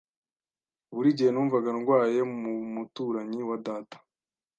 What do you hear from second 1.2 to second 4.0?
numvaga ndwaye mu muturanyi wa data.